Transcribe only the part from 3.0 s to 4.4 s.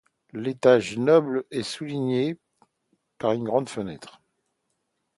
par de grandes fenêtres.